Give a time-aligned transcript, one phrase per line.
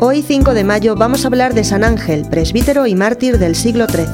[0.00, 4.06] 5 de mayo vamos a hablar de San Ángel, presbítero y mártir del siglo XIII.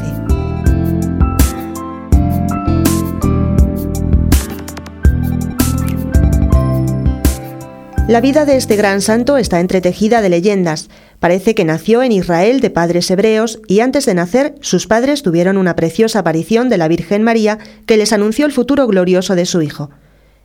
[8.09, 10.91] La vida de este gran santo está entretejida de leyendas.
[11.21, 15.57] Parece que nació en Israel de padres hebreos y antes de nacer sus padres tuvieron
[15.57, 19.63] una preciosa aparición de la Virgen María que les anunció el futuro glorioso de su
[19.63, 19.91] hijo.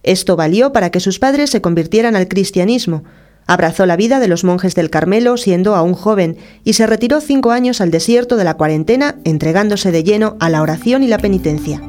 [0.03, 3.03] Esto valió para que sus padres se convirtieran al cristianismo.
[3.52, 7.52] Abrazó la vida de los monjes del Carmelo siendo aún joven y se retiró cinco
[7.52, 11.82] años al desierto de la cuarentena entregándose de lleno a la oración y la penitencia.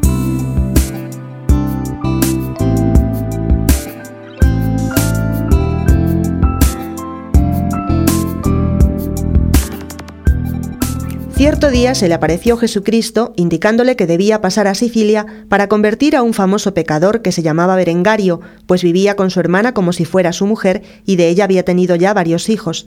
[11.43, 16.23] Cierto día se le apareció Jesucristo indicándole que debía pasar a Sicilia para convertir a
[16.23, 20.33] un famoso pecador que se llamaba Berengario, pues vivía con su hermana como si fuera
[20.33, 22.87] su mujer y de ella había tenido ya varios hijos.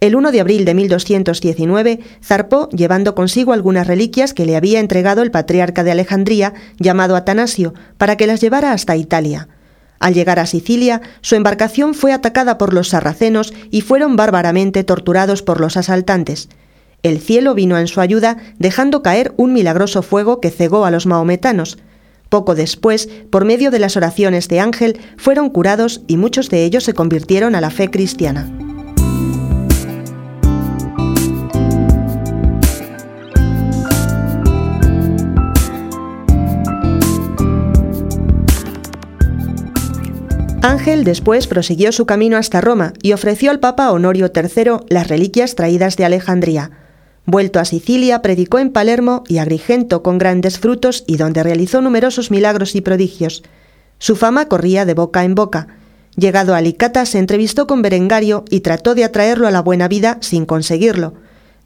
[0.00, 5.22] El 1 de abril de 1219 zarpó llevando consigo algunas reliquias que le había entregado
[5.22, 9.48] el patriarca de Alejandría, llamado Atanasio, para que las llevara hasta Italia.
[9.98, 15.40] Al llegar a Sicilia, su embarcación fue atacada por los sarracenos y fueron bárbaramente torturados
[15.40, 16.50] por los asaltantes.
[17.04, 21.04] El cielo vino en su ayuda, dejando caer un milagroso fuego que cegó a los
[21.04, 21.76] maometanos.
[22.30, 26.82] Poco después, por medio de las oraciones de Ángel, fueron curados y muchos de ellos
[26.82, 28.50] se convirtieron a la fe cristiana.
[40.62, 45.54] Ángel después prosiguió su camino hasta Roma y ofreció al Papa Honorio III las reliquias
[45.54, 46.70] traídas de Alejandría.
[47.26, 52.30] Vuelto a Sicilia, predicó en Palermo y Agrigento con grandes frutos y donde realizó numerosos
[52.30, 53.42] milagros y prodigios.
[53.98, 55.68] Su fama corría de boca en boca.
[56.16, 60.18] Llegado a Alicata, se entrevistó con Berengario y trató de atraerlo a la buena vida
[60.20, 61.14] sin conseguirlo.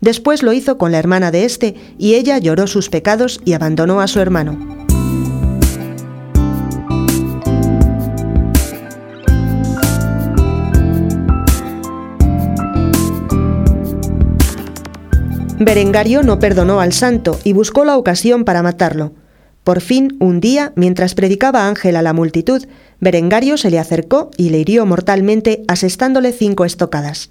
[0.00, 4.00] Después lo hizo con la hermana de este y ella lloró sus pecados y abandonó
[4.00, 4.77] a su hermano.
[15.60, 19.12] Berengario no perdonó al santo y buscó la ocasión para matarlo.
[19.64, 22.64] Por fin, un día, mientras predicaba Ángel a la multitud,
[23.00, 27.30] Berengario se le acercó y le hirió mortalmente asestándole cinco estocadas.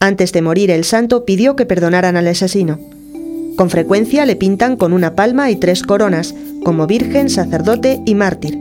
[0.00, 2.80] Antes de morir el santo pidió que perdonaran al asesino.
[3.56, 8.58] Con frecuencia le pintan con una palma y tres coronas, como virgen, sacerdote y mártir.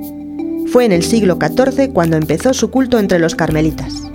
[0.67, 4.08] Fue en el siglo XIV cuando empezó su culto entre los carmelitas.